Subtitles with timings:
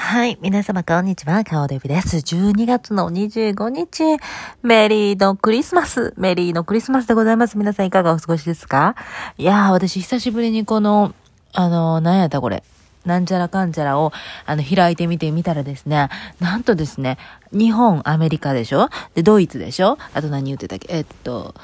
[0.00, 0.38] はい。
[0.40, 1.42] 皆様、こんにちは。
[1.42, 2.18] カオデビです。
[2.18, 4.16] 12月の25日、
[4.62, 6.14] メリーのクリスマス。
[6.16, 7.58] メリーのクリスマスでございます。
[7.58, 8.94] 皆さん、いかがお過ごしですか？
[9.38, 11.14] いやー、私、久しぶりにこの、
[11.52, 12.62] あのー、何やったこれ。
[13.04, 14.12] なんちゃらかんちゃらを、
[14.46, 16.08] あの、開いてみてみたらですね、
[16.38, 17.18] なんとですね、
[17.52, 18.88] 日本、アメリカでしょ？
[19.14, 19.98] で、ドイツでしょ？
[20.14, 20.86] あと何言ってたっけ？
[20.96, 21.54] えっと、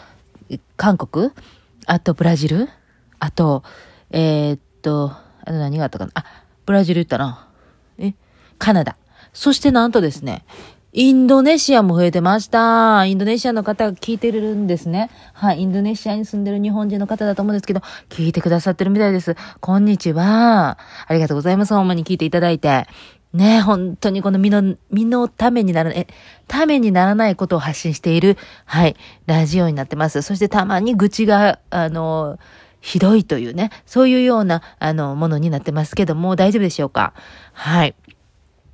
[0.76, 1.30] 韓国？
[1.86, 2.68] あと、ブラジル？
[3.20, 3.62] あと、
[4.10, 6.10] えー、っと、あと何があったかな？
[6.14, 6.24] あ、
[6.66, 7.48] ブラジル言ったな。
[8.64, 8.96] カナダ。
[9.34, 10.42] そしてなんとですね、
[10.94, 13.04] インドネシアも増えてました。
[13.04, 15.10] インドネシアの方が聞いてるんですね。
[15.34, 15.60] はい。
[15.60, 19.36] インドネシアに住んでる日本人の方だと思うんですけど、聞いてくださってるみたいです。
[19.60, 20.78] こんにちは。
[21.06, 21.74] ありがとうございます。
[21.74, 22.86] ほんまに聞いていただいて。
[23.34, 26.06] ね本当にこの身の、身のためにならない、
[26.48, 28.96] ためにならないことを発信している、はい、
[29.26, 30.22] ラジオになってます。
[30.22, 32.38] そしてたまに愚痴が、あの、
[32.80, 37.14] ひどいというね、そういうような、あの、ものになってますけども、大丈夫でしょうか？
[37.54, 37.94] はい。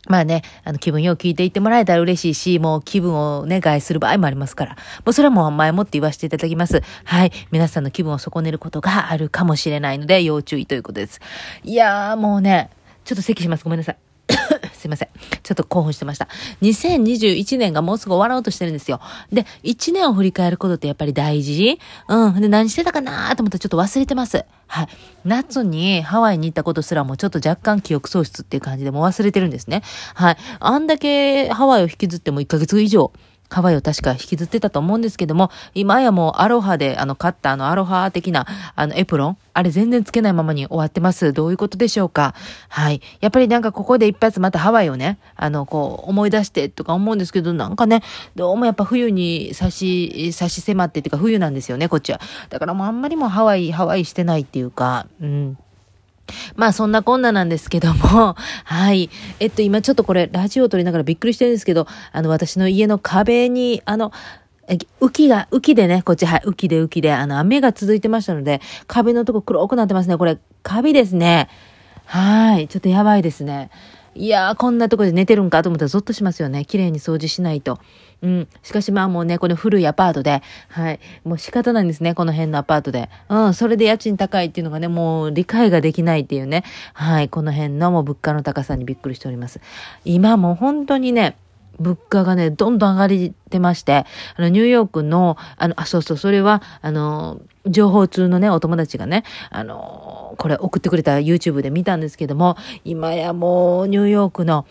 [0.09, 4.73] まあね、あの気分よく聞いていってもらえたら嬉しいし、もう気分をね、害する場合もありますから。
[4.73, 6.83] もうそれはもう前もって言わせていただきます。
[7.05, 7.33] はい。
[7.51, 11.21] 皆さんの気分を損ねることがあるかもしれないので、要注意ということです。
[11.65, 12.71] いやーもうね、
[13.05, 13.65] ちょっと咳します。
[13.65, 14.10] ごめんなさい。
[14.81, 15.09] すいません。
[15.43, 16.27] ちょっと興奮してました。
[16.63, 19.01] 2021年がもうすぐ終わろうとしてるんですよ。
[19.33, 21.79] で、1年を振り返ることってやっぱり大事？
[22.09, 22.41] うん。
[22.41, 24.45] で、何してたかなと思ったらちょっと忘れてます。
[24.67, 24.89] はい。
[25.25, 29.83] 夏にハワイに行ったことすらもちょっと若干記憶喪失っていう感じでもう忘れてるんですね。
[30.15, 30.37] はい。
[30.59, 33.13] あんだけハワイを引きずっても1ヶ月以上
[33.51, 41.33] ハワイを確か引きずってたと思うんですけども、今やもうアロハで、あの、買ったあのアロハ的な、あの、エプロン、あれ全然つけないままに終わってます。
[41.33, 42.35] どういうことでしょうか？
[42.69, 43.03] はい。
[43.21, 48.03] やっぱりなんかここで一発またハワイをね、あの、こう、思い出してとか思うんですけど、なんかね、
[48.37, 52.21] どうもやっぱ冬に差し、差し迫ってっていうか冬なんですよね、こっちは。
[52.49, 55.59] だからもうあんまりもハワイ、ハワイしてないっていうか、うん。
[56.57, 59.11] まあそんなこんななんですけども、 はい。
[59.39, 64.13] えっと今ちょっとこれラジオを撮りながらびっくりしてるんですけど、あの私の家の壁に、あの、
[65.01, 70.17] 浮きが、浮きでね、こっち、はい、浮きで浮きで、あの、雨が続いてましたので、壁のとこ黒くなってますね。
[70.17, 71.49] これ、カビですね。
[72.05, 72.69] はい。
[72.69, 73.71] ちょっとやばいですね。
[74.15, 76.65] いやー、こんなとこで寝てるんかと思ったらゾッとしますよね。
[76.65, 77.79] 綺麗に掃除しないと。
[78.23, 78.49] うん。
[78.63, 81.01] しかしまあもうね、この古いアパートで、はい。
[81.25, 83.09] もう仕方ないんですね、この辺のアパートで。
[83.29, 83.55] うん。
[83.55, 86.65] それで家賃高いっていうのがね、もう理解ができないっていうね。
[86.93, 87.29] はい。
[87.29, 89.61] この辺のもう物価の高さにびっくりしております。
[90.05, 91.37] 今も本当にね、
[91.81, 94.05] 物価がね、どんどん上がりてまして、
[94.37, 104.67] あの、ニューヨークの、あの、あ、そうそう、それは、あの、情報通のね、お友達がね、あの、これ送ってくれた YouTube で見たんですけども、今やもう、ニューヨークの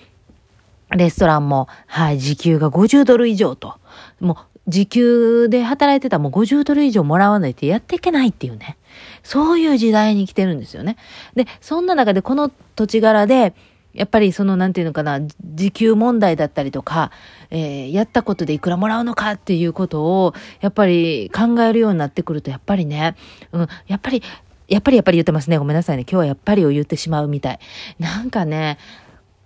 [0.95, 3.75] レストランも、はい、時給が50ドル以上と。
[4.19, 8.77] もう、時給で働いてたらもう50ドル以上もらわないとやっていけないっていうね。
[9.23, 10.97] そういう時代に来てるんですよね。
[11.35, 13.53] で、そんな中でこの土地柄で、
[13.93, 17.11] やっぱりその、なんていうのかな、時給問題だったりとか、
[17.49, 23.15] えー、やったことでいくらもらうのかっていうことを、やっぱり考えるようになってくると、やっぱりね、
[23.51, 24.21] うん、やっぱり、
[24.67, 25.57] やっぱりやっぱり言ってますね。
[25.57, 26.03] ごめんなさいね。
[26.03, 27.59] 今日はやっぱりを言ってしまうみたい。
[27.97, 28.77] なんかね、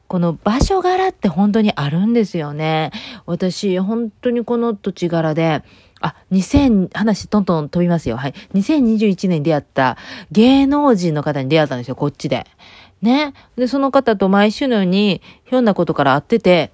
[0.08, 2.92] この場所柄って本当にあるんですよね。
[3.26, 5.64] 私、本当にこの土地柄で、
[6.02, 8.18] あ、2000、話トントン飛びますよ。
[8.18, 8.34] はい。
[8.54, 9.98] 2021年に出会った
[10.32, 12.46] 芸能人の方に出会ったんですよ、こっちで。
[13.02, 13.34] ね。
[13.56, 16.72] で、その方と毎週のように、ひょんなことから会ってて、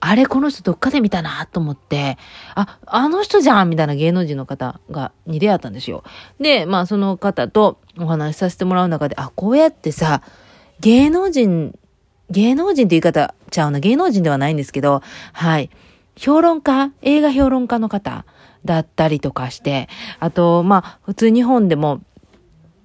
[0.00, 2.18] あれ、この人どっかで見たなと思って、
[2.54, 6.04] あ、あの人じゃんみたいな芸能人の方が、に出会ったんですよ。
[6.38, 10.22] で、まあ、その方とお話しさせてもらう中で、あ、こうやってさ、
[10.80, 11.76] 芸能人、
[12.30, 15.02] 芸能人って言い方ちゃうな、芸能人ではないんですけど、
[15.32, 15.70] はい。
[16.16, 18.24] 評論家映画評論家の方
[18.64, 22.00] だったりとかして、あと、まあ、普通日本でも、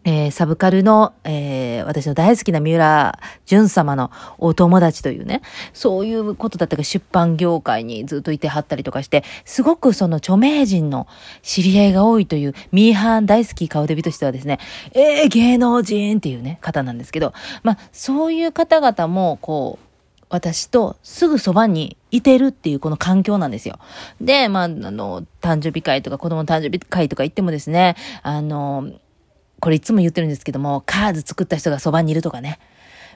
[0.05, 5.41] えー、サブカルの、えー、私の大好きな三浦淳様のお友達というね、
[5.73, 11.07] そういうことだったか出版業界にずっといてはったりとかして、すごくその著名人の
[11.41, 14.59] 知り合いが多いという、ミーハン大好き顔デビとしてはですね、
[14.93, 19.93] えー、芸能人っていうね、方なんですけど、まあ、そういう方々も、こう、
[20.33, 23.77] 私とすぐそばにいてるっていうこの環境なんですよ。
[24.19, 28.89] で、まあ、あの、誕生日会とか子供の誕生日会とか行ってもですね、あの、
[29.63, 32.59] これいつも言ってるんですけども、カーズ作った人がそばにいるとかね。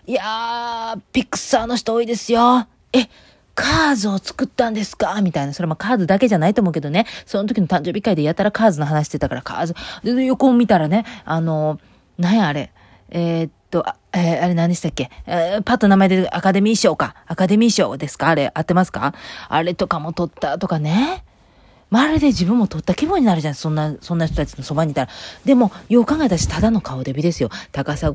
[0.06, 2.68] いやー、ピクサーの人多いですよ。
[2.94, 3.10] え、
[3.54, 5.20] カーズを作ったんですか？
[5.22, 5.52] みたいな。
[5.52, 7.06] それもカーズだけじゃないと思うけどね。
[7.26, 9.76] その時の誕生日会でやたらカーズの話してたから、カーズ。
[10.04, 11.82] で、横を見たらね、あの、
[12.18, 12.72] なんやあれ。
[13.10, 17.16] えー、っと、あ、えー、あれ何でしたっけ、えー、パッと名前でアカデミー賞か。
[17.26, 18.30] アカデミー賞ですか？
[18.30, 19.14] あれ、合ってますか？
[19.50, 21.26] あれとかも取ったとかね。
[21.90, 23.56] まるで自分も取った気分になるじゃん。
[23.56, 25.12] そんな、そんな人たちのそばにいたら。
[25.46, 27.50] でも、よう考えたし、ただの顔デビですよ。
[27.72, 28.12] 高砂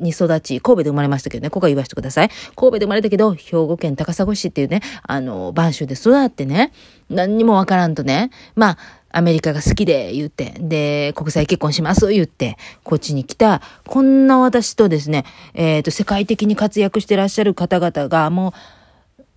[0.00, 2.30] に育ち、神戸で生まれましたけどね、ここは言わせてください。
[2.56, 6.72] 神戸で生まれたけど、兵庫県高砂市っていうね、あの、播州で育ってね、
[7.08, 8.78] 何にもわからんとね、まあ、
[9.12, 15.24] アメリカが好きで言って、で、国際結婚します言って、こっちに来た、こんな私とですね、
[15.54, 18.54] えっ、ー、と、世界的に活躍してらっしゃる方々が、も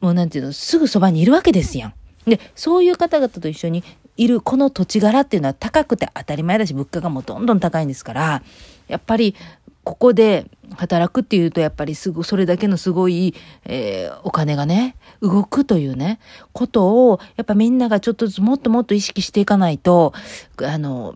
[0.02, 1.94] う、もうなんていうの、すぐそばにいるわけですやん。
[2.28, 3.84] で、そういう方々と一緒に
[4.18, 8.44] いるこの土地柄っていうのは高くて当たり前だし、物価がもうどんどん高いんですから、
[8.88, 9.36] やっぱり
[9.84, 13.36] ここで働くっていうとやっぱりすぐそれだけのすごい、
[13.66, 16.20] えー、お金がね動くというね
[16.54, 20.14] ことをやっぱみんながちょっとずつもっともっと意識していかないと
[20.58, 21.16] あの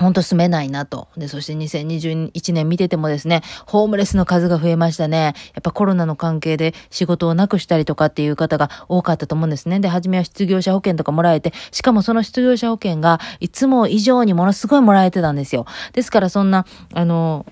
[0.00, 1.08] 本当住めないなと。
[1.16, 5.34] で、そして2021年見ててもですね、ホームレスの数が増えましたね。
[5.54, 9.78] やっぱコロナの関係で仕事をなくしたりとかっていう方が多かったと思うんですね。
[9.78, 15.66] で、初めは失業者保険とかもらえて、しかもその失業者保険がいつも以上にものすごいもらえてたんですよ。
[15.92, 16.64] ですからそんな、
[16.94, 17.44] あの、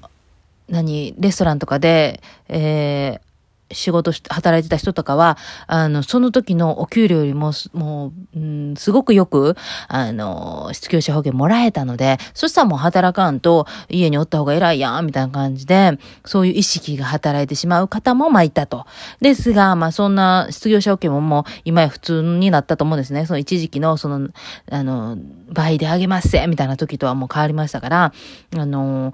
[0.68, 3.27] 何、レストランとかで、えー、
[3.72, 5.36] 仕事し、働いてた人とかは、
[5.66, 9.56] あの、その時のお給料よりも、もう、うん、すごくよく、
[9.88, 18.86] あの、失業者保険もらえたので、そしたらもう働かんと家におった方が偉いやん、みたいな感じで、そういう意識が働いてしまう方も、まあ、いたと。
[19.20, 23.26] ですが、まあ、そんな失業者保険ももう、今や普通になったと思うんですね。
[23.26, 24.28] その一時期の、その、
[24.70, 25.18] あの、
[25.50, 28.12] 倍であげますせ、みたいな時とはもう変わりましたから、
[28.56, 29.12] あの、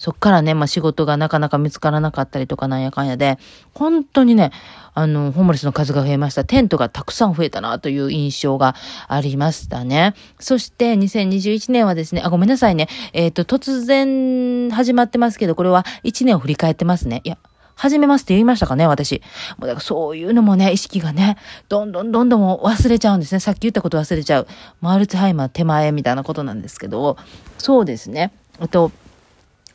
[0.00, 3.38] そっからね、まあ仕事がなかなか見つからなかったりとかなんやかんやで、
[3.74, 4.50] 本当にね、
[4.94, 6.42] あの、ホームレスの数が増えました。
[6.42, 8.74] テントがたくさん増えたなという印象が
[9.08, 10.14] ありましたね。
[10.38, 12.88] そして2021年はですね、あ、ごめんなさいね。
[13.12, 17.20] えっ、ー、と、突然始まってますけど、これは1年を振り返ってますね。
[17.24, 17.36] いや、
[17.74, 19.20] 始めますって言いましたかね、私。
[19.58, 21.36] もうだからそういうのもね、意識がね、
[21.68, 23.40] どんどんどんどん忘れちゃうんですね。
[23.40, 24.46] さっき言ったこと忘れちゃう。
[24.80, 27.18] マルツハイマー手前みたいなことなんですけど、
[27.58, 28.32] そうですね。
[28.60, 28.92] あと、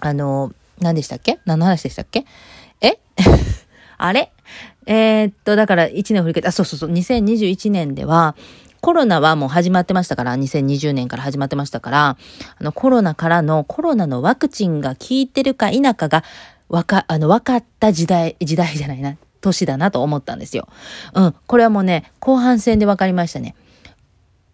[0.07, 1.39] あの、何でしたっけ？
[1.45, 2.25] 何の話でしたっけ？
[2.81, 2.99] え？
[3.97, 4.31] あれ？
[4.85, 8.35] えー、っと、だから1年振り返って、あ、そうそうそう、2021年では、
[8.81, 12.17] コロナはもう始まってましたから、2020年から始まってましたから、
[12.59, 16.23] あの、コロナからの、コロナのワクチンが効いてるか否かが、
[16.69, 20.67] わか、あの、分かった時代、時代じゃないな、年だなと思ったんですよ。
[21.15, 21.35] うん。
[21.47, 23.55] これはもうね、後半戦で分かりましたね。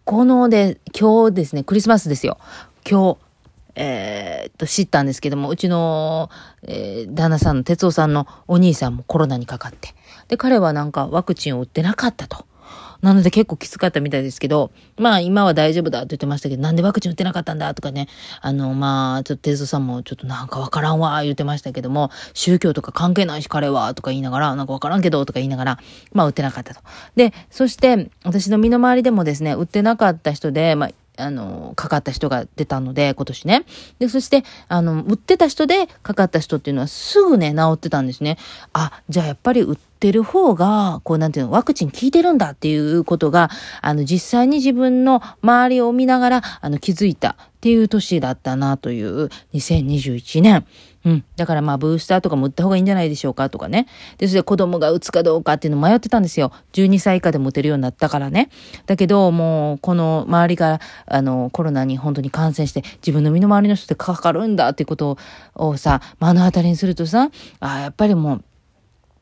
[0.06, 2.38] こので、今日ですね、クリスマスですよ。
[2.90, 3.18] 今日、
[3.76, 6.30] えー、と、知ったんですけども、うちの、
[6.64, 9.94] えー、旦那さんの哲夫さんのお兄さんもコロナにかかって。
[10.28, 12.46] で、彼はなんかワクチンを打ってなかったと。
[13.02, 18.08] なので結構きつかったみたいですけど、まあ今は大丈夫だって言ってましたけど、なんでワクチン打ってなかったんだとかね、
[18.42, 25.80] あの、まあ、ちょっと哲夫さんもちょっとなんかわからんわ言ってましたけども、宗教とか関係ないし彼はとか言いながら、なんかわからんけどとか言いながら、
[26.14, 26.82] まあ打ってなかったと。
[27.16, 33.66] で、そして私の身の回りでもですね、打ってなかった人で、まああの、かかった人が出たので、今年ね。
[34.00, 38.38] で、そして、あの、売ってた人でかかった人っていうのはすぐね、治ってたんですね。
[38.74, 43.50] あ、じゃあやっぱり売ってる方が、こう、なんていうの、ワクチン効いてるんだっていうことが、
[43.82, 50.66] あの、実際に自分の周りを見ながら、あの、気づいたっていう年だったなという2021年。
[51.04, 51.26] うん。
[51.36, 53.88] だからまあ、ブースターとかも打った方がいいんじゃないでしょうかとかね。
[54.18, 56.52] で、それで子供が打つかどうかっていうの迷ってたんですよ。
[56.74, 58.50] 12歳以下でも打てるようになったからね。
[58.86, 65.18] だけど、もう、この周りが、あの、コロナに本当に感染して、自分の身の回りの人ってかかるんだっていうこと
[65.56, 68.44] をさ、目の当たりにするとさ、あやっぱりもう、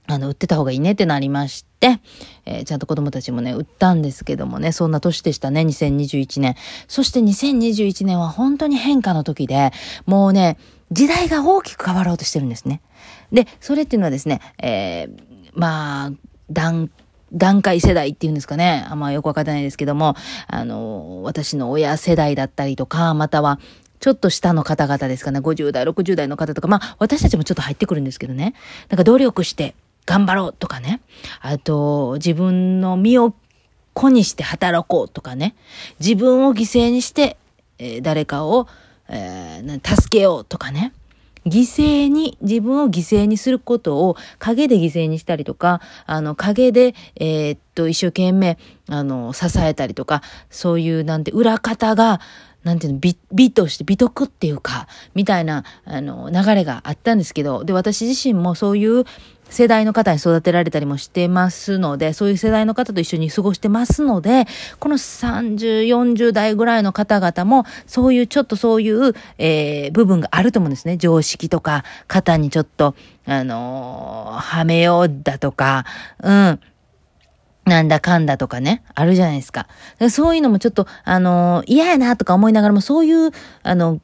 [0.09, 1.99] あの、売ってた方がいいねってなりまして、
[2.45, 6.55] えー、ちゃんと子供たちもね、売ったんですけどもね、そんな年でしたね、2021年。
[6.87, 9.71] そして2021年は本当に変化の時で、
[10.07, 10.57] もうね、
[10.91, 12.81] 時代が大きく変わろうとしてるんですね。
[13.31, 16.11] で、それっていうのはですね、えー、まあ、
[16.49, 16.89] 段、
[17.31, 18.85] 段階世代っていうんですかね。
[18.89, 20.15] あんまよくわからないですけども、
[20.47, 23.59] あの、私の親世代だったりとか、または、
[23.99, 28.55] ちょっと下の方々ですかね、50代、60代の方とか、まあ、私たちもちょっと入ってくるんですけどね。
[28.89, 31.01] なんか努力して頑張ろうとかね。
[31.41, 33.35] あと、自分の身を
[33.93, 35.55] 子にして働こうとかね。
[35.99, 37.37] 自分を犠牲にして、
[37.77, 38.67] えー、誰かを、
[39.09, 40.93] えー、助けようとかね。
[41.45, 52.19] 犠牲に、自分を犠牲にすることを影で犠牲にしたりとか、あの、影で、えー、っと、一生懸命、あの、支えたりとか、そういう、なんて、裏方が、
[52.63, 59.05] なんていうの、美、美として美徳っていうか、みたいな、あの、流れがあったんですけど、で、私自身もそういう
[59.49, 64.45] 世代の方に育てられたりもしてますので、そういう世代の方と一緒に過ごしてますので、
[64.79, 70.97] この30、40代ぐらいの方々も、そういうちょっとそういう、えー、部分があると思うんですね。
[70.97, 75.85] 常識とか、肩にちょっと、あのー、はめようだとか、
[76.21, 76.59] うん。
[77.65, 79.67] なんだかんだとかね、あるじゃないですか。
[80.09, 83.99] そういうのもちょっと、あの、嫌やなとか思いながらも、そういう、あの、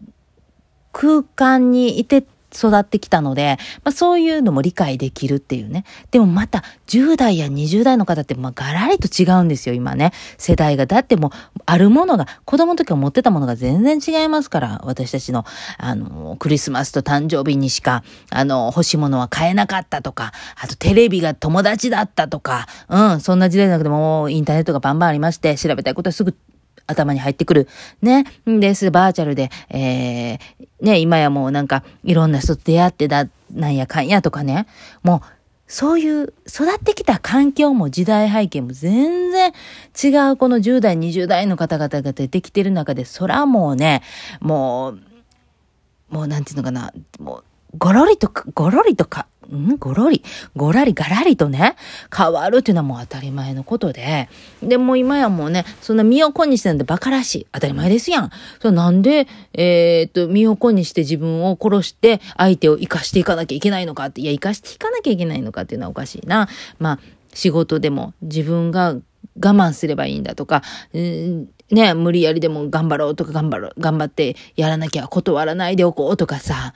[0.91, 2.23] 空間にいて
[2.55, 5.85] 育ってきたので、まあ、そういうのも理解できるっていうね。
[6.11, 10.11] でもまた10代や20代の方ってまあガラリと違うんですよ、今ね。
[10.37, 10.85] 世代が。
[10.85, 11.31] だってもう、
[11.65, 15.45] あるものが、子供の時は持ってたものが全然違いますから、私たちの、
[15.77, 26.35] あの、クリスマスと誕生日にしか、あの、欲しいものは買えなかったとか、あとテレビが友達だったとか、うん、そんな時代じゃなくても、インターネットがバンバンありまして、調べたいことはすぐ
[26.87, 27.67] 頭に入ってくる。
[28.01, 28.25] ね。
[28.45, 30.37] です、バーチャルで、えー、
[30.81, 34.67] ね、今やもうなんか、いろんな人と出会ってだ、なんやかんやとかね。
[35.03, 35.35] もう、
[35.67, 44.03] そういう育ってきた環境も時代背景も全然違うこの10代、20代の方々が出てきてる中で、そらもうね、
[44.39, 44.99] もう、
[46.09, 47.43] もうなんていうのかな、もう、
[47.77, 50.23] ごろりとか、ごろりとか、んごろり、
[50.55, 51.75] ごらり、がらりとね、
[52.15, 54.29] 変わるっていうのはもう当たり前のことで、
[54.61, 57.47] で、も今やもうね、そんな身を粉にしてなんてバカらしい。
[57.51, 58.29] 当たり前ですやん。
[58.61, 66.47] そなんで、えー、っと、身を粉にして自分を殺して相手を生かしていかなきゃいけないのかって、いや、生かしていかなきゃいけないのかっていうのはおかしいな。
[66.79, 66.99] まあ、
[67.33, 69.01] 仕事でも自分が我
[69.37, 76.73] 慢すればいいんだとか、うんね、無理やりでも頑張ろうとか頑張ろう、頑張ってやらなきゃ断らないでおこうとかさ、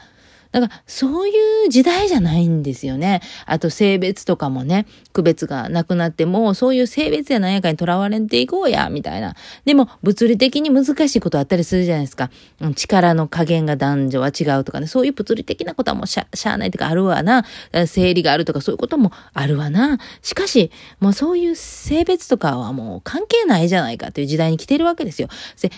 [0.51, 1.31] だから、そうい
[1.67, 3.21] う時代じゃないんですよね。
[3.45, 9.35] あと、性別とかもね、区別がなくなっても、そういう性別や何やかにとらわれていこうや、みたいな。
[9.65, 12.31] でも、物理的に難しいことあったりするじゃないですか。
[12.75, 17.45] 力の加減が男女は違うとかね、そういう物理的なことはもうしゃ、しゃあないとかあるわな。
[17.85, 19.99] 生理があるとかそういうこともあるわな。
[20.23, 25.27] しかし、もうそういう性別とかはもう関係ないじゃないかという時代に来てるわけですよ。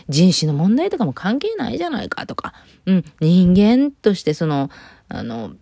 [0.07, 2.53] 人種の問題とかも関係ないじゃないかとか。
[2.85, 4.60] うん、人間としてその、
[5.09, 5.53] あの、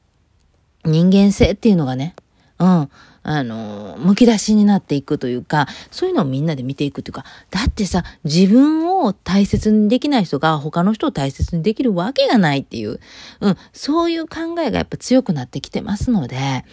[0.85, 2.15] 人間性っていうのがね、
[2.59, 2.89] うん、
[3.23, 12.99] あの、むき出しになっていくというか、そういうのをみんなで見ていくというか、だってさ、自分を大切にできない人が他の人を大切にできるわけがないっていう、
[13.41, 16.65] うん、そういう考えがやっぱ強くなってきてますので、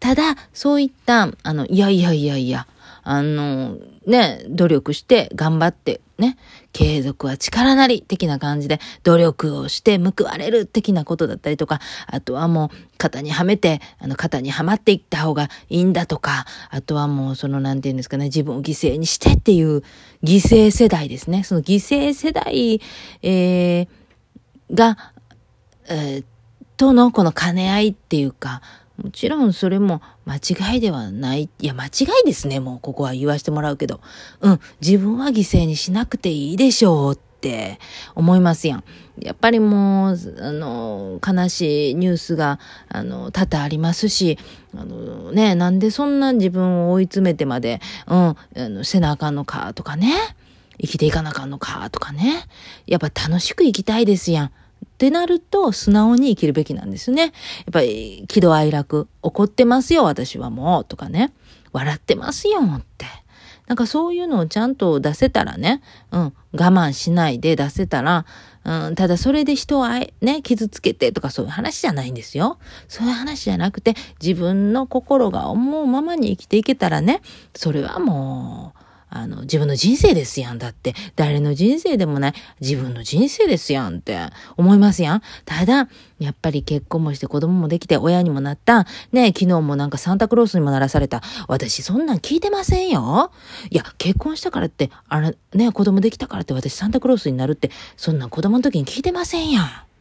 [0.00, 2.66] ただ、そういった、あの、いやいやいやいや、
[3.04, 6.38] あの、ね、努力して頑張ってね、
[6.72, 19.82] 継続は力なり的な感じで努力をして報われる的なことだったりとか、あとはもう型にはめて、あの型にはまっていった方がいいんだとか、あとはもうそのなんて言うんですかね、自分を犠牲にしてっていう
[20.22, 21.42] 犠牲世代ですね。
[21.42, 22.80] その犠牲世代、
[23.22, 23.88] えー、
[24.72, 24.96] が、
[25.88, 26.24] えー、
[26.76, 28.62] とのこの兼ね合いっていうか、
[29.02, 31.50] もちろんそれも間違いではない。
[31.60, 31.88] いや、間違
[32.22, 32.60] いですね。
[32.60, 34.00] もうここは言わせてもらうけど。
[34.40, 34.60] うん。
[34.80, 37.80] 自分は犠牲にしなくていいでしょうって
[38.14, 38.84] 思いますやん。
[39.18, 44.38] やっぱりもう、あの、悲しいニュースが、あの、多々ありますし、
[44.72, 50.14] あの、ね、なんでそんな自分を追い詰めてまで、うん、あの、せなあかんのかとかね。
[50.80, 52.44] 生きていかなあかんのかとかね。
[52.86, 54.50] やっぱ楽しく生きたいですやん。
[55.02, 57.22] ってなると、素直に生きるべきなんですね。
[57.22, 57.32] やっ
[57.72, 61.32] ぱり、喜怒哀楽、怒ってますよ、私はもう、とかね。
[61.72, 63.06] 笑ってますよ、って。
[63.66, 65.82] なんかそういうのをちゃんと出せたらね、
[66.12, 68.26] うん、我慢しないで出せたら、
[68.64, 72.58] うん、ただそれで人をえ、ね、傷つけてとかそういう話じゃないんですよ。
[72.86, 77.22] そういう話じゃなくて、自分の心が思うままに生きていけたらね、
[77.56, 78.81] それはもう、
[79.14, 80.58] あの、自分の人生ですやん。
[80.58, 84.18] だって、誰の人生でもない、自分の人生ですやんって
[84.56, 85.22] 思いますやん。
[85.44, 85.88] ただ、
[86.18, 88.86] やっぱり結婚もして子供もできて親にもなった。
[89.12, 91.22] ね昨日もなんかサンタクロースにもならされた。
[91.46, 93.32] 私そんなん聞いてませんよ。
[93.68, 99.91] いや、結婚したからって、あれ、ね子供できたからって私サンタクロースになるって、そんなん子供の時に聞いてませんやん。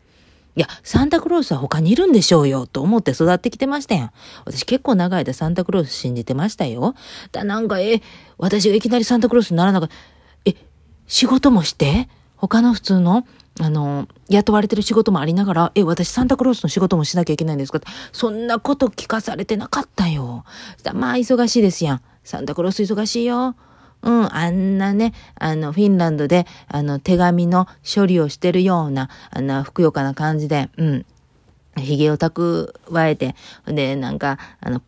[0.55, 4.11] いや、サンタクロースは他にいるんでしょうよ、と思って育ってきてましたやん。
[4.45, 6.93] 私結構長い間サンタクロース信じてましたよ。
[7.31, 8.01] だ、なんか、え、
[8.37, 9.95] 私がいきなりサンタクロースにならなかった。
[10.45, 10.55] え、
[11.07, 12.09] 仕事もして？
[12.35, 13.25] 他の普通の、
[13.59, 17.79] あの、雇われてる仕事もありながら、え、私サンタクロースの仕事もしなきゃいけないんですか？
[18.11, 20.43] そんなこと聞かされてなかったよ。
[20.93, 22.01] まあ、忙しいですやん。
[22.23, 23.55] サンタクロース忙しいよ。
[24.03, 31.05] うん、あんなね、あの、フィンランドで、あの、手紙の処理をしてるような、あの、ふくよかな感じで、うん、
[31.75, 32.73] 髭を蓄
[33.07, 34.81] えて、で、なんか、あの、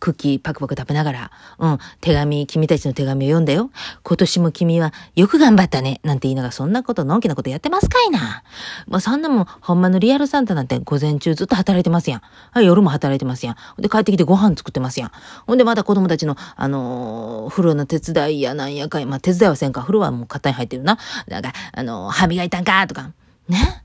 [0.00, 3.70] クッキーパクパク食べながら、うん、手紙、君たちの手紙を読んだよ。
[4.02, 6.00] 今年も君はよく頑張ったね。
[6.02, 8.42] なんて言いながら、そんなこと、のんきなことやってますかいな?
[8.88, 12.22] もうそんなもん、ほんまのリアルサンタなんて午前中ずっと働いてますやん。
[12.50, 13.56] はい、夜も働いてますやん。
[13.82, 15.10] で、帰ってきてご飯作ってますやん。
[15.46, 19.06] ほんで、また子供たちの、あのー、風呂の手伝いやなんやかい。
[19.06, 19.82] まあ、手伝いはせんか?
[19.82, 20.98] 風呂はもう型に入ってるな。
[21.28, 23.12] だか、あのー、歯磨いたんかとか。
[23.48, 23.79] ね。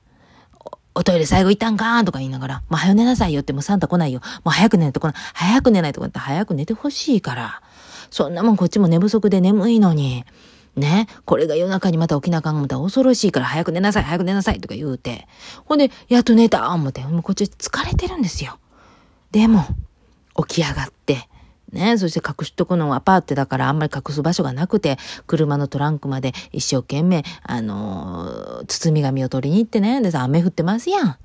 [0.95, 4.21] おトイレ最後行ったんかーとか言いながら、もう早寝なさいよってもうサンタ来ないよ。
[4.45, 5.13] もう早く寝ないと来ない。
[5.33, 7.61] 早く寝ないとかって早く寝てほしいから。
[8.09, 10.23] そんなもんこっちも寝不足で眠いのに。
[10.77, 11.07] ね。
[11.25, 15.27] これが夜中にまた起きなあかん思ったら恐ろしいから早く寝なさい、早く寝なさいとか言うて。
[15.65, 18.57] ほんで、やっと寝た思って、もうこっち疲れてるんですよ。
[19.31, 19.65] でも、
[20.47, 21.27] 起き上がって、
[21.71, 31.17] ね、そして隠しとくのはアパートだからあんまり隠す場所がなくて、車のトランクまで一生懸命、あのー、包み紙を取りに行ってね、でさ、雨降ってますやん。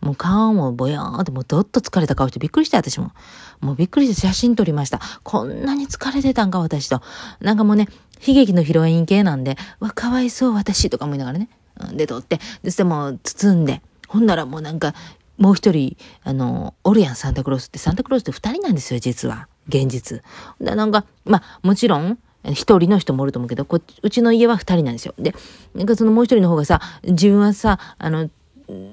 [0.00, 3.12] もう顔もぼやーんってもうどっと疲れた顔してびっくりした私も。
[3.60, 5.00] もうびっくりして写真撮りました。
[5.22, 7.00] こんなに疲れてたんか私と。
[7.40, 7.88] なんかもうね、
[8.26, 11.48] 悲劇のヒロイン系なんで、わ、かわいそう私とか思いながらね。
[11.92, 14.94] で、撮って、で、してもう包んで、ほんならもうなんか、
[15.38, 17.78] もう一人、あの、おるやん、サンタクロースって。
[17.78, 19.48] サンタクロースって二人なんですよ、実は。
[19.68, 20.22] 現実。
[20.60, 25.14] なんか、まあ、もちろん、一人の人もおると思うけど、こうちの家は二人なんですよ。
[25.18, 25.34] で、
[25.74, 28.30] なんかそのもう一人の方がさ、自分はさ、あの、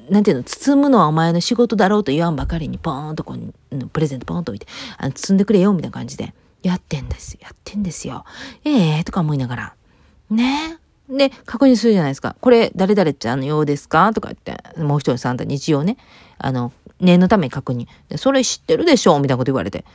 [0.10, 7.38] なんていうの、包むのはお前の仕事だろうと言わんばかりに、ポーンとこう、プレゼントポーンと置いて、あの包んでくれよ、みたいな感じで、やってんです。
[7.40, 8.26] やってんですよ。
[8.64, 9.74] ええー、とか思いながら。
[10.32, 12.36] ねえで、確認するじゃないですか。
[12.40, 14.14] これ、誰々ちゃんのようですか？
[14.14, 15.98] とか言って、もう一人サンタ日曜ね、
[16.40, 17.88] あの、念のために確認。
[18.18, 19.20] それ知ってるでしょ？
[19.20, 19.86] みたいなこと言われて。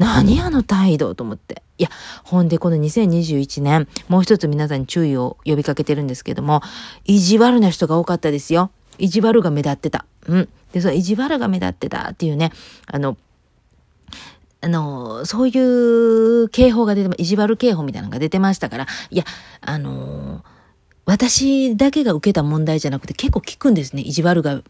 [0.00, 1.62] 何あの態度と思って。
[1.76, 1.90] いや、
[2.24, 6.62] ほんでこの2021年、もう一つ皆さんに注意を呼びかけてるんですけども、
[7.04, 8.70] 意地悪な人が多かったですよ。
[8.96, 10.06] 意地悪が目立ってた。
[10.26, 10.48] うん。
[10.72, 12.50] で、その意地悪が目立ってたっていうね、
[12.86, 13.18] あの、
[14.62, 19.24] あの、そういう警報が出て、意地悪警報みたいなのが出てましたから、いや、
[19.60, 20.42] あの、
[21.04, 24.00] 私だけが受けた問題じゃなくて結構聞くんですね。
[24.00, 24.62] 意地悪が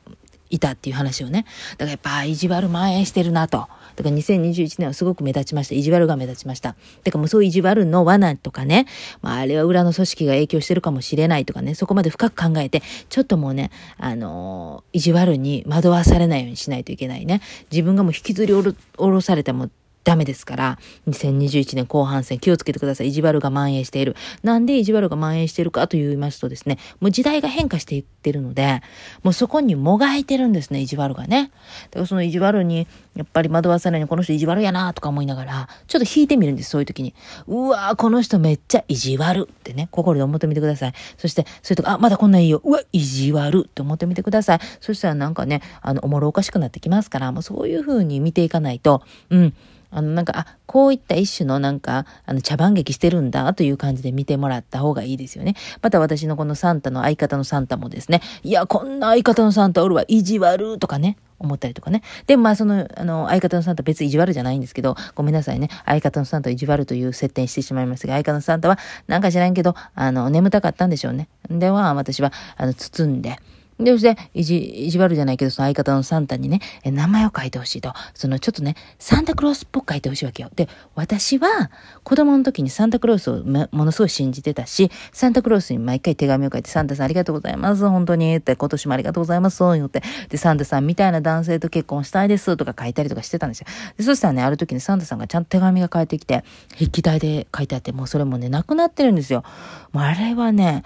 [0.50, 1.46] いたっていう話をね。
[1.72, 3.68] だからやっぱ意地悪蔓延してるなと。
[3.96, 5.74] だから2021年はすごく目立ちました。
[5.74, 6.74] 意地悪が目立ちました。
[7.04, 8.86] てかもうそういう意地悪の罠とかね、
[9.22, 17.40] まああれは裏の組織が影響してるかもしれないとかね、そこまで深く考えて、ちょっともうね、あのー、意地悪に惑わされないようにしないといけないね。
[17.70, 19.70] 自分がもう引きずり下ろされたも
[20.04, 20.78] ダメですから、
[21.08, 23.08] 2021年後半戦気をつけてください。
[23.08, 24.16] 意地悪が蔓延している。
[24.42, 28.82] なんで意地悪が蔓延しているかと言いますとですね、もう時代が変化していってるので、
[29.22, 31.50] もうそこにもがいてるんですね、意地悪がね。
[31.90, 37.14] だからその意地悪に、やっぱり惑わさないようにこの人意地悪やなとか思いながら、ちょっと引いてみるんです、そういう時に。
[37.46, 40.92] うわーこの人めっちゃ意地悪ってね、心で思ってみてください。
[41.18, 42.62] そして、そういうとこ、あ、まだこんないいよ。
[42.64, 44.60] うわ、意地悪って思ってみてください。
[44.80, 49.54] そしたらなんかね、あの、おもろおかしくなってきますから、もうそういう風に見ていかないと、うん。
[49.90, 55.54] あの、なんか、あ、こういった一種のなんか、あの、茶番劇してるんだという感じで見てもらった方がいいですよね。
[55.82, 62.02] また私のこのサンタの相方のサンタもですね、いや、こんな相方のサンタおるわ、意地悪とかね、思ったりとかね。
[62.26, 65.68] で、まあ、その、あの、相方のサンタ別に意地悪じゃないんですけど、ごめんなさいね。
[65.86, 71.28] 相方のサンタ意地悪という設定にしてしまいましたが、相方のサンタは、なんか知らんけど、あの、眠たかったんでしょうね。
[71.48, 73.38] では、私は、あの、包んで、
[73.82, 77.92] で、そして、意地、意地悪じゃないけど、その相方のサンタにね、名前を書いてほしいと。
[78.14, 80.50] その、ちょっとね、サンタクロースっぽく書いてほしいわけよ。
[80.54, 81.70] で、私は、
[82.02, 87.88] 子供の時にサンタクロースをものすごい信じてたし、サンタクロースに毎回手紙を書いて、サンタさんありがとうございます。
[87.88, 88.36] 本当に。
[88.36, 89.62] って、今年もありがとうございます。
[89.62, 90.02] 言って。
[90.28, 92.56] で、サンタさんみたいな男性と結婚したいです。
[92.56, 93.66] とか書いたりとかしてたんですよ。
[93.96, 99.44] で、そしたらね、ある時にサンタさんがちゃんと手紙が返ってきて、筆記体で書いてあって、もうそれもね、なくなってるんですよ。
[99.92, 100.82] もうあれはね、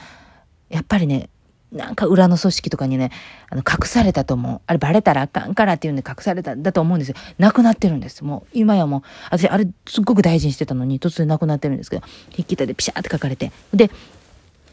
[0.69, 1.29] やっぱりね、
[1.75, 3.11] なんか裏の組織とかにね、
[3.51, 4.61] あの、隠されたと思う。
[4.67, 7.17] あれバレたらあかんからっていうんで隠されたんだと思うんですよ。
[7.39, 8.25] なくなってるんです。
[8.25, 13.51] もう、今やもう、私、あれすっごく大事にしてたのに、突然なくなってるんですけど、筆記体でピシャーって書かれて。
[13.73, 13.91] で、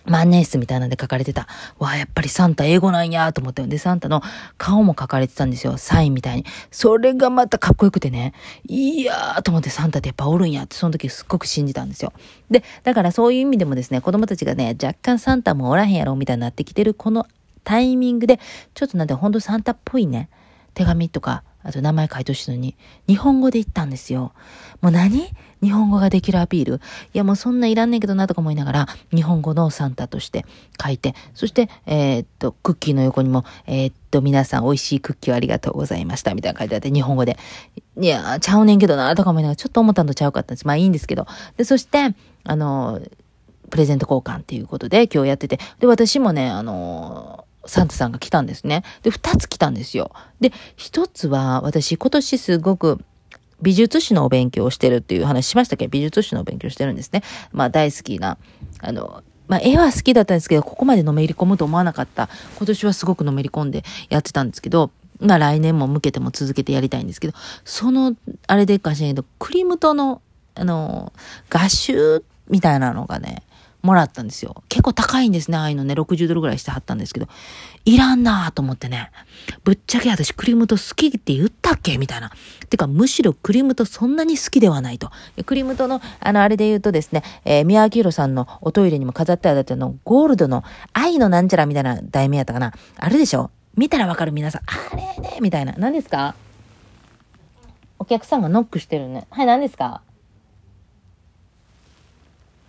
[0.05, 1.47] 万年筆みたいなんで書かれてた。
[1.79, 3.65] わあ、やっぱりサンタ英語なんやと思って。
[3.67, 4.21] で、サンタの
[4.57, 5.77] 顔も書かれてたんですよ。
[5.77, 6.45] サインみたいに。
[6.71, 8.33] それがまたかっこよくてね。
[8.67, 12.13] いやーと思ってサンタってやっぱおるんやって、その時すっごく信じたんですよ。
[12.49, 17.27] で、だからそういう意味でもですね、子供たちがね、若干サンタもおらへんやろみたいになってきてるこの
[17.63, 18.39] タイミングで、
[18.73, 20.29] ちょっとなんてほんとサンタっぽいね、
[20.73, 22.75] 手紙とか、あと名前書いてほしいのに、
[23.07, 24.33] 日本語で言ったんですよ。
[24.81, 25.29] もう何？
[25.61, 26.75] 日本語ができるアピール。
[26.75, 26.79] い
[27.13, 30.45] やもうそんないらんねんけどなとか思いながら、日本語のサンタとして
[30.81, 37.37] 書いて、そして、えー、っと、クッキーの横にも、えー、っと、皆さん美味しいクッキーをありがとうございました、みたいな書いてあって、日本語で。
[37.99, 40.67] いや、ちゃうねんけどなとか思いながら、ちょっと思ったのとちゃうかったんです。
[40.67, 41.27] まあいいんですけど。
[41.57, 43.01] で、そして、あの、
[43.69, 48.83] プレゼント交換っていうことで今日やってて、で、私もね、あの、サンタさんが来たんですね。
[49.03, 50.11] で、二つ来たんですよ。
[50.39, 53.03] で、一つは、私今年すごく
[53.61, 57.23] 美術史のお勉強をしてるっていう話しましたっけ美術史のお勉強してるんですね。
[57.51, 58.37] まあ大好きな、
[58.79, 62.29] あの、まあ絵は好きだったんですけど、ここまでのめり込むと思わなかった。
[62.57, 68.15] 今年はすごくのめり込んでやってたんですけど、まあ来年も向けても続けてやりたいんですけど、その、
[68.47, 70.21] あれでかしらけど、クリムトの、
[70.55, 71.13] あの、
[71.49, 73.43] 画集みたいなのがね、
[73.81, 74.63] もらったんですよ。
[74.69, 77.27] 結構高いんですね、ああいうのね、60ドルぐらいしてはったんですけど、
[77.85, 79.11] いらんなぁと思ってね、
[79.63, 81.97] ぶっちゃけ私クリームト好きって言ったっけ？
[81.97, 82.31] みたいな。
[82.69, 85.09] てか、むしろクリームトそんなに好きではないと。
[85.45, 90.63] クリムトの、あの、あれで言うとですね、えー、宮脇宏さんのおトイレにも飾ってあるの、ゴールドの
[90.93, 92.73] 愛のなんちゃらみたいな題名やったかな。
[92.97, 93.49] あるでしょ？
[93.75, 94.61] 見たらわかる皆さん。
[94.67, 95.73] あれねみたいな。
[95.73, 96.35] 何ですか？
[97.97, 99.27] お客さんがノックしてるね。
[99.29, 100.01] はい、何ですか？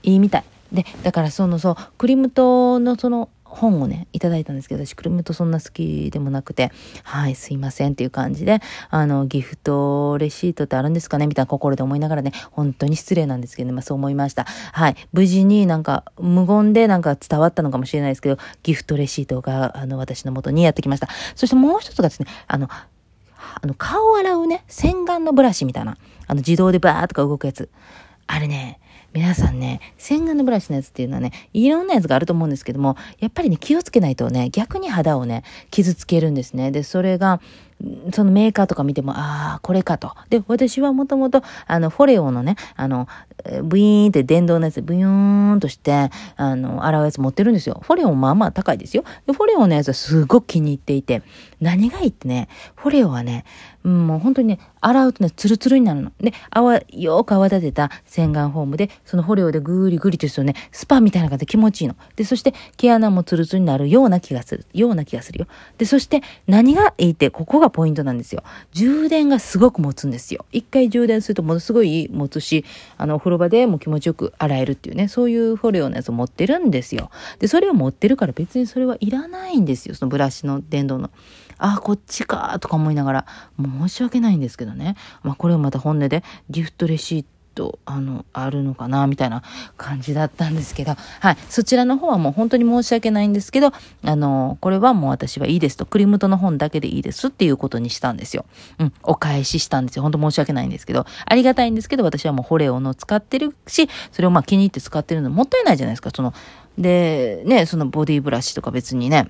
[0.02, 0.44] いいみたい。
[0.72, 6.72] で、だからその、そう、クリムトのその本をね、いただいたんですけど、私クリムトそんな好きでもなくて、
[7.04, 14.44] はい、すいませんっていう感じで、あの、ギフトレシートってあるんですかねみたいな心で思いながらね、本当に失礼なんですけどね、まあそう思いました。
[14.44, 21.08] はい、無事になんか無言でなんか伝わったのかもしれないですけど、ギフトレシートが、あの、私の元にやってきました。
[21.36, 27.68] そしてもう一つがですね、あの、あの、顔洗うね、洗顔のブラシみたいな、あの、自動でバーッとか動くやつ。
[28.26, 28.80] あれね、
[29.14, 36.70] 皆さんね、洗顔のブラシのやつっていうのはね、いろんなやつがあると思うんですけども、やっぱりね、気をつけないとね、逆に肌をね、傷つけるんですね。
[36.70, 37.40] で、それが、
[38.12, 40.14] そのメーカーとか見ても、ああ、これかと。
[40.30, 43.08] で、私はもともと、あの、フォレオのね、あの、
[43.64, 47.80] ブイーンって電動のやつ、ブヨーンとして、あの、洗うやつ持ってるんですよ。
[47.82, 49.04] フォレオもまあまあ高いですよ。
[49.26, 51.22] で、フォレオのやつはすごく気に入っていて、
[51.60, 53.44] 何がいいってね、フォレオはね、
[53.84, 56.12] もう本当にね、洗うとね、ツルツルになるの。
[56.20, 61.96] で、泡、よく泡立てた洗顔フォームで、そのフォレオでぐーりぐりとするとね、スパみたいな感じで気持ちいいの。
[62.16, 64.66] で、そして毛穴もツルツルになるような気がする。
[64.72, 65.46] ような気がするよ。
[65.78, 68.42] で、そして何がいいって、ここがポイントなんですよ。
[68.72, 70.44] 充電がすごく持つんですよ。
[70.52, 72.64] 一回充電するとものすごい持つし、
[72.98, 77.10] あの、お風呂場でも気持ちよく洗えるっていうね、そういうフォレオのやつを持ってるんですよ。
[77.38, 79.94] で、それを持ってるから別にそれはいらないんですよ。
[79.94, 81.10] そのブラシの電動の。
[81.58, 83.26] ああ、こっちかとか思いながら、
[83.60, 84.96] 申し訳ないんですけどね。
[85.22, 89.42] まあ、これをまた本音でギフトレシート、とあの、あるのかな、みたいな
[89.76, 91.36] 感じだったんですけど、はい。
[91.48, 93.72] そちらの方はもう本当に申し訳ないんですけど、
[94.04, 98.44] あの、これはもう私はいいですと、クリムトの本だけでいいですっていうことにしたんですよ。
[98.78, 100.02] うん、お返ししたんですよ。
[100.02, 106.34] 本当申し訳ないんですけど、ありがたいんですけど、私はもうホレオの使ってるし、それをまあ気に入って使ってるのもったいないじゃないですか、その、
[106.78, 109.28] で、ね、そのボディブラシとか別にね、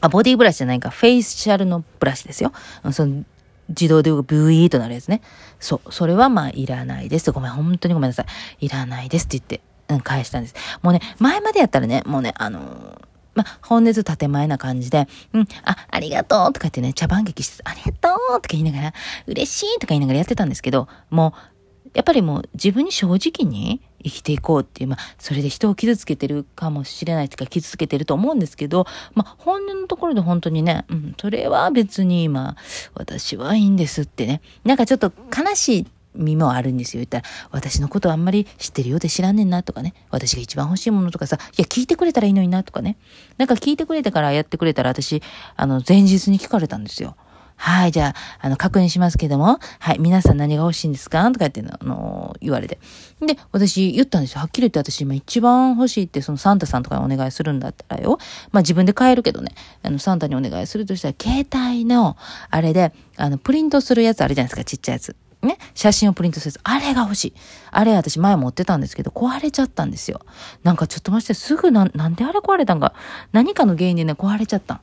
[0.00, 2.52] あ、ボディブラシじゃないか、フェイシャルのブラシですよ。
[2.92, 3.24] その
[3.68, 5.20] 自動でブイーとなるやつね。
[5.60, 5.92] そう。
[5.92, 7.30] それはまあいらないです。
[7.32, 8.24] ごめん、本当にごめんなさ
[8.60, 8.66] い。
[8.66, 10.54] いらないですって言って、うん、返したんです。
[10.82, 13.00] もうね、前までやったらね、もうね、あのー、
[13.34, 18.94] まあ、本熱建前な感じで、うん、あ、ありがとうとか言ってね、茶番劇して、ありがとうとか言いながら、
[19.26, 21.52] 嬉しいとか言いながらやってたんですけど、もう、
[21.94, 32.56] やっぱりもう自分に正直に生きていこうっていう、まあ、それで人を傷つけてるかもしれないとか、傷つけてると思うんですけど、まあ、本音のところで本当にね、うん、それは別に今、
[32.94, 34.40] 私はいいんですってね。
[34.64, 37.00] なんかちょっと悲しい身もあるんですよ。
[37.00, 39.94] 言ったら、私のことあんまり知ってるようで知らんねんなとかね。
[40.10, 42.96] 私が一番欲しいものとかさ、いや、聞いてくれたらいいのになとかね。
[43.38, 45.22] なんか聞いてくれてからやってくれたら私、
[45.56, 47.16] あの、前日に聞かれたんですよ。
[47.56, 51.24] はい、じゃあ、あの、確認しますけども、はい、皆さん何が欲しいんですか？
[51.30, 52.78] とか言って、あの、言われて。
[53.20, 54.40] で、私言ったんですよ。
[54.40, 58.18] はっきり言って私今一番欲しいってそのサンタさんとかにお願いするんだったらよ。
[58.50, 59.54] まあ自分で買えるけどね。
[59.82, 62.16] あの、サンタにお願いするとしたら、携帯の、
[62.50, 65.14] あれで、あの、プリントするやつあるじゃないですか、ちっちゃいやつ。
[65.42, 66.60] ね、写真をプリントするやつ。
[66.64, 67.34] あれが欲しい。
[67.70, 70.20] あれ私前持ってたんですけど、壊れちゃったんですよ。
[70.62, 72.94] なんかちょっと待って、すぐな、なんであれ壊れたんか。
[73.32, 74.80] 何かの原因でね、壊れちゃった。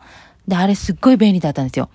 [0.47, 1.89] で、あれすっごい便利だったんですよ。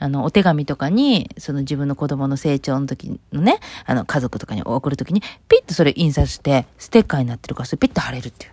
[0.00, 8.52] あの、お手紙とかに、その自分の子供の成長の時のね、あの、家族とかに送る時に、ピッとそれ印刷して、ステッカーになってるから、それピッと貼れるっていう。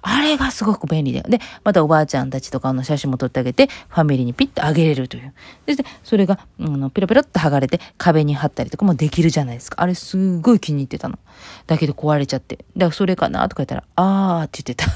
[0.00, 1.26] あれがすごく便利だよ。
[1.28, 5.34] で、またおばあちゃんたちとかの写真も撮ってあげて、ファミリーにピッとあげれるという。
[5.66, 9.82] で、それが、あの、ペロペロっと剥がれて、壁に貼ったりとかもできるじゃないですか。
[9.82, 11.18] あれすごい気に入ってたの。
[11.66, 12.56] だけど壊れちゃって。
[12.76, 14.86] だからそれかなとか言ったら、あーって言ってた。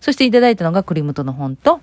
[0.00, 1.80] そしていただいたのがクリムトの本と、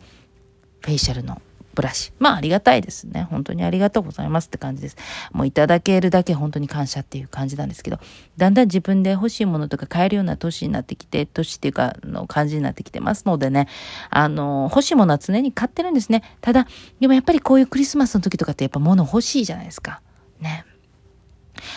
[0.81, 1.41] フェイシャルの
[1.79, 2.11] ブラシ。
[2.19, 3.23] まあありがたいですね。
[3.29, 4.97] 本当にありがとうございますって感じです。
[5.31, 7.99] もういただけるだけ本当に感謝っていう感じなんですけど、
[8.35, 13.69] だんだん自分で欲しいものとか買えるような年になってきて、年っていうか、の感じになってきてますのでね、
[14.09, 16.21] あの、欲しいものは常に買ってるんですね。
[16.41, 16.67] ただ、
[16.99, 20.01] でもやっぱりこういうクリスマスの時とかってやっぱ物欲しいじゃないですか。
[20.41, 20.65] ね。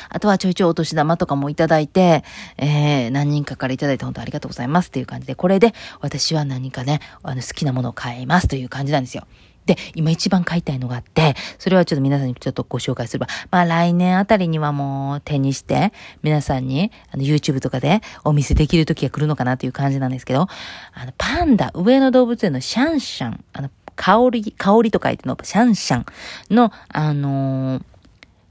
[0.08, 2.24] あとはちょいちょいお年玉とかもいただいて、
[2.56, 9.26] えー、何人かからいただいて本当ありがとうございますっていう感じで、これで私は何かね、あの好きなものを買いますという感じなんですよ。
[9.66, 20.48] で、今一番買いたいのがあって、それはちょっと皆さんにちょっとご紹介すれば、まあ来年あたりにはもう手にして、皆さんにあの YouTube とかでお見せできる時が来るのかなという感じなんですけど、
[20.92, 26.06] あのパンダ、上野動物園のシャンシャン、あの、香り、香りと書いてのシャンシャン
[26.50, 27.82] の、あのー、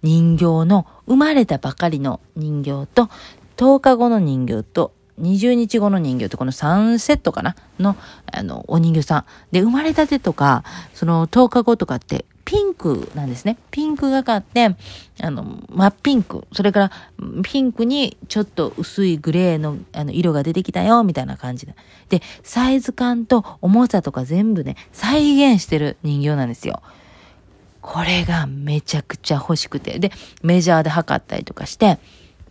[0.04, 3.10] 人形の、生まれたばかりの人形と、
[3.58, 7.96] 10日後の人形と、20日後の人形ってこの3セットかなの、
[8.32, 9.26] あの、お人形さん。
[9.52, 13.58] で、生まれたてとか、その10日後とかってピンクなんですね。
[13.72, 14.76] ピンクがかって、
[15.22, 16.46] あの、真っピンク。
[16.52, 16.92] それから、
[17.44, 21.76] ピンクにちょっと薄いグレーのあの色が出てきたよ、みたいな感じで。
[22.10, 26.82] で、サイズ感と重さとか全部ね、再現してる人形なんですよ。
[27.82, 30.00] これがめちゃくちゃ欲しくて。
[30.00, 30.12] で、
[30.44, 32.00] メジャーで測ったりとかして、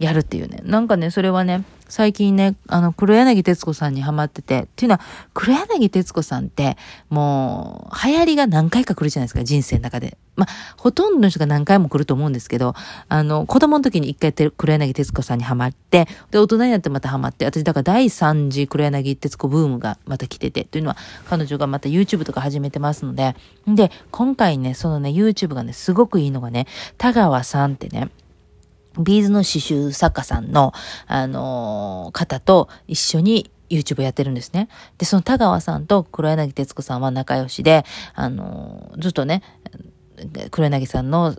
[0.00, 0.62] やるっていうね。
[0.64, 5.00] なんかね、それはね、最近ね、あの、黒柳徹子さんにハマってて、っていうのは、
[5.34, 6.78] 黒柳徹子さんって、
[7.10, 10.16] もう、流行りが何回か来るじゃないですか、人生の中で。
[10.36, 12.74] まあ、ほとんどの人が何回も来ると思うんですけど、
[13.08, 20.96] あの、子供の時に一回黒柳徹子さんにハマって、で、大人になってまたハマって、私、だから第3次黒柳徹子ブームがまた来てて、というのは、
[21.28, 23.36] 彼女がまた YouTube とか始めてますので、
[23.66, 28.08] で、今回ね、そのね、YouTube がね、すごくいいのがね、田川さんってね、
[29.02, 30.72] ビーズの刺繍作家さんの、
[31.06, 34.68] あのー、方と一緒に YouTube やってるんですね。
[34.98, 37.84] で、その田川さんと黒柳徹子さんは仲良しで、
[38.14, 39.42] あのー、ずっとね、
[40.50, 41.36] 黒柳さんの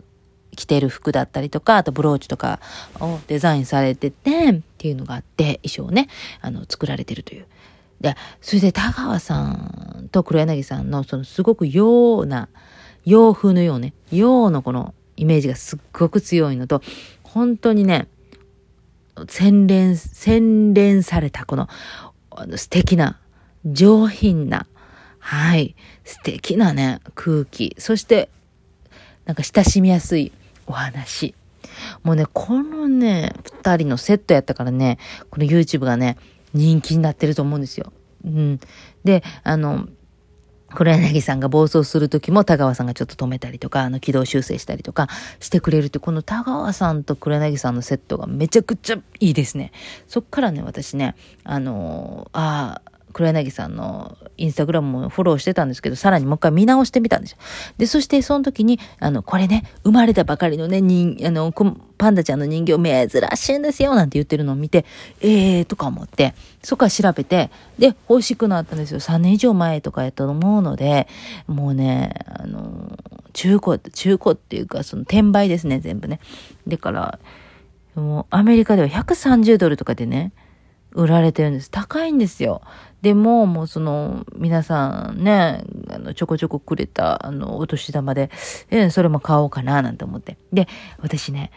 [0.56, 2.60] 着てる服だったりとか、あとブローチとか
[3.00, 6.08] をデザインされてて、っていうのがあって、衣装をね、
[6.40, 7.46] あの、作られてるという。
[8.00, 12.48] で、それで田川さんと黒柳さんの、そのすごく洋な、
[13.04, 16.82] 洋風のようね、洋のこのイメージがすっごく強いのと、
[17.32, 18.08] 本当にね、
[19.26, 21.68] 洗練、洗練されたこの
[22.56, 23.18] 素敵な、
[23.64, 24.66] 上品な、
[25.18, 27.74] はい、素敵なね、空気。
[27.78, 28.28] そして、
[29.24, 30.30] なんか親しみやすい
[30.66, 31.34] お話。
[32.02, 34.98] もうね、このね、二人のセットやったからね、
[35.30, 36.18] この YouTube がね、
[36.52, 37.94] 人気になってると思うんですよ。
[38.26, 38.60] うん。
[39.04, 39.88] で、あの、
[40.74, 45.08] 黒柳さんが暴走する時も田川さんがちょっと止めたりとか、あの軌道修正したりとか
[45.40, 49.72] してくれるって、この田川さんと黒柳さんのセットがめちゃくちゃいいですね。
[50.08, 57.38] そっからね、私ね、あのー、ああ、黒柳さんのインスタグラムもフォローしてたんですけど、さらにもう一回見直してみたんですよ。
[57.78, 61.52] で、そしてその時に、あの、これね、生まれたばかりのね、人、あの、
[61.98, 64.84] パンダちゃんの人形珍しいんですよ、なんて言ってるのを見て、
[65.20, 69.00] ええー、とか思って、そこから調べて、で、欲しくなったんですよ。
[69.00, 71.06] 3年以上前とかやったと思うので、
[71.46, 72.98] もうね、あの、
[73.32, 76.20] 中古、中古っていうか、その転売ですね、全部ね。
[76.66, 77.18] だから、
[77.94, 80.32] もうアメリカでは130ドルとかでね、
[80.94, 81.70] 売られてるんです。
[81.70, 82.62] 高いんですよ。
[83.02, 88.30] でも、もうその、皆さんね、あの、ちょこちょこくれた、あの、お年玉で、
[88.70, 90.36] えそれも買おうかな、なんて思って。
[90.52, 90.68] で、
[91.00, 91.50] 私ね、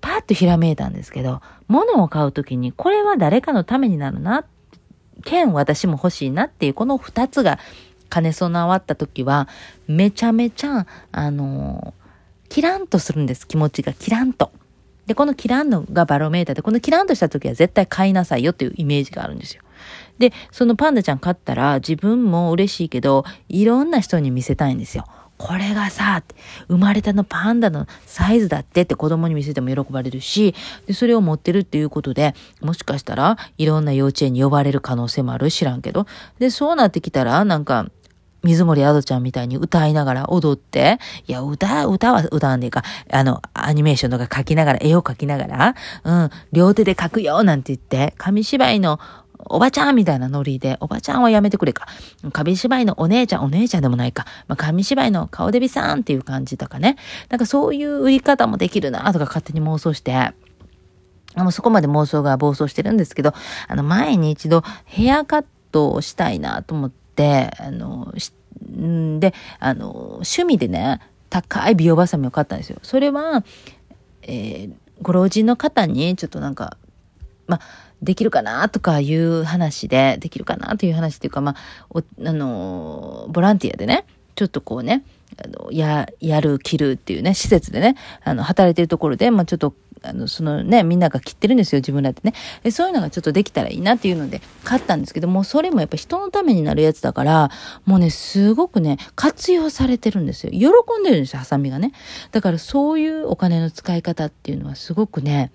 [0.00, 4.44] パッとひらめいたんですけど、物を買うときに、これは誰かのためになるな、
[5.24, 7.58] 兼私も欲しいなっていう、この二つが
[8.10, 9.48] 兼ね備わったときは、
[9.86, 11.94] めちゃめちゃ、あの、
[12.48, 13.92] キランとするんです、気持ちが。
[13.92, 14.50] キランと。
[15.08, 19.62] で、このキランのがバロメーターで、このキランとした時は絶対買いなさいよっていうイメージがあるんですよ。
[20.18, 25.06] で、そのパンダちゃん買ったら自分も嬉しいけど、いろんな人に見せたいんですよ。
[25.38, 26.22] これがさ、
[26.66, 30.54] 生まれたのパンダのサイズだってって子供に見せても喜ばれるし、
[30.86, 36.06] で、それを持ってるっていうことで、もしかしたらいろんな幼稚園に呼ばれる可能性もある知らんけど。
[36.38, 37.86] で、そうなってきたら、なんか、
[38.42, 45.74] 水森アドちゃんみたいに歌いながら踊って、いや、歌、歌は歌わんでいいか、あの、アニメーションとか描きながら、絵を描きながら、
[46.04, 49.00] うん、両手で描くよなんて言って、紙芝居の
[49.50, 51.86] おばちゃんみたいなノリで、おばちゃんはやめてくれか。
[52.32, 54.26] 紙芝居のお姉ちゃん、お姉ちゃんでもないか。
[54.46, 56.96] まあ、紙芝居の顔デビさんっていう感じとかね。
[57.28, 60.32] なんかそういう売り方もできるなとか勝手に妄想して、
[61.34, 63.32] もうそこまで妄想が暴走してるんですけど、
[63.68, 68.12] あの前に一度ヘアカットをしたいなと思って、あの、
[68.70, 71.00] んで、あの、趣味でね、
[71.30, 72.78] 高い美容バサミを買ったんですよ。
[72.82, 73.44] それは、
[74.22, 76.76] えー、ご老人の方にちょっとなんか、
[77.46, 77.60] まあ、
[78.02, 81.56] できるかなとかいう話で、できるかなという話っていうか、まあ、
[81.90, 82.02] おあ
[82.32, 84.04] の、ボランティアでね、
[84.34, 85.02] ちょっとこうね、
[85.36, 92.34] あの、や、やる、切るっていうね、施設でね、あの、働いてるところで、まあ、ちょっと、あの、そのね、みんなが切ってるんですよ、自分らでね。
[92.62, 97.50] でそういうのがちょっとできたらいいなっていうので、買ったんですけども、それもやっぱ人のためになるやつだから、
[97.84, 100.52] もうね、すごくね、活用されてるんですよ。
[100.52, 101.92] 喜んでるんですよ、ハサミがね。
[102.32, 105.52] だからそういうお金の使い方っていうのはすごくね、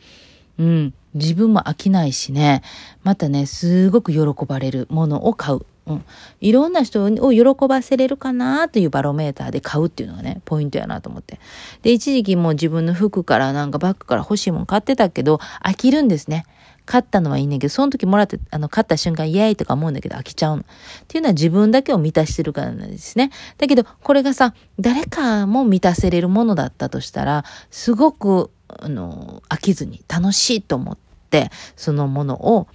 [0.58, 2.62] うん、自分も飽きないしね、
[3.04, 5.66] またね、すごく喜ばれるものを買う。
[5.86, 6.06] うん。
[6.40, 11.40] いろんな人を喜ばせれるかなというバロメーターで買うっていうのがね、ポイントやなと思って。
[11.82, 16.46] で、一時期もう自分の服からなんかバッグから欲しいもん買ってたけど、飽きるんですね。
[16.86, 20.62] 買ったのはいいねんけど、その時もらって、あの、買った瞬間、イエーイとか思うんだけど飽きちゃうの。
[20.64, 20.66] っ
[21.08, 23.32] ていうのは自分だけを満たしてるからなんですね。
[23.58, 30.98] だけど、これがさ、誰かも満たせれるものだったとしたら、すごく、あの、飽きずに楽しいと思っ
[31.30, 32.68] て、そのものを、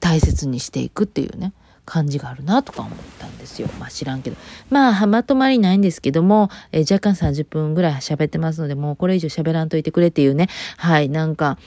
[0.00, 1.52] 大切にしていくっていうね、
[1.84, 3.68] 感じがあるなとか思ったんですよ。
[3.78, 4.36] まあ知らんけど。
[4.70, 11.58] まあ、まとまりないんですけども、えー、若干30分ぐらい喋ってますので、もうこれ以上喋らんといてくれっていうね、はい、なんか、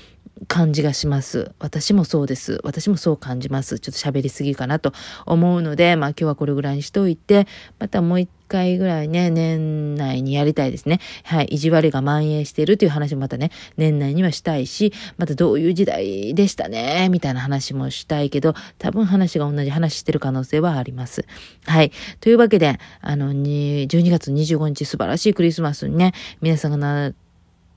[0.47, 1.51] 感じがします。
[1.59, 2.59] 私もそうです。
[2.63, 3.79] 私もそう感じます。
[3.79, 4.93] ちょっと喋りすぎかなと
[5.25, 7.47] 思うので、まあ今日はこれぐらいにしといて、
[7.79, 10.99] またもう一回ぐらいね、年内にやりたいですね。
[11.23, 11.45] はい。
[11.45, 21.25] 意地悪が蔓延しているという話もまたね、年内にはしたいし、またどういう時代でしたね、みたいな話もしたいけど、多分話が同じ話してる可能性はあります。
[21.65, 21.91] はい。
[22.19, 27.13] というわけで、あの、12月25日素晴らしいクリスマスにね、皆さんがな、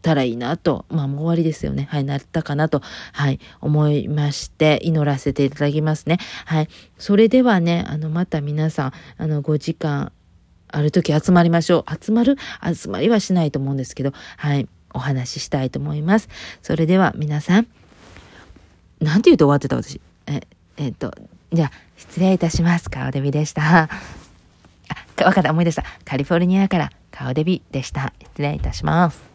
[0.03, 1.89] たらいいなと、まあもう終わりですよね。
[1.91, 6.19] はい、なったかなと、はい、思いまして、祈らせていただきますね。
[6.45, 6.69] はい。
[6.99, 10.13] それではね、あの、また皆さん、あの、5時間
[10.69, 12.05] ある時集まりましょう。
[12.05, 12.37] 集まる？
[12.75, 16.29] 集まりはしないと思うんですけど、はい、お話ししたいと思います。
[16.63, 17.67] それでは皆さん、
[19.01, 20.01] なんて言うと終わってた私？
[20.27, 20.41] え、
[20.79, 21.15] えっと、
[21.53, 22.91] じゃあ、失礼いたします。
[22.91, 23.83] 顔デビでした。
[23.83, 25.85] あ、わかった、思い出した。
[26.05, 28.13] カリフォルニアから顔デビでした。
[28.21, 29.32] 失礼いたします。